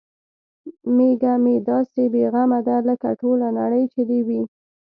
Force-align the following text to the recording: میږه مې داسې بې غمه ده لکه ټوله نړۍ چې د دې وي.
میږه 0.95 1.33
مې 1.43 1.55
داسې 1.69 2.03
بې 2.13 2.23
غمه 2.33 2.59
ده 2.67 2.77
لکه 2.89 3.09
ټوله 3.21 3.47
نړۍ 3.59 3.83
چې 3.93 4.01
د 4.05 4.09
دې 4.09 4.19
وي. 4.27 4.41